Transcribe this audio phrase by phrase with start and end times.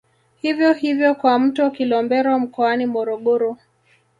[0.41, 3.57] Hivyo hivyo kwa mto Kilombero mkoani Morogoro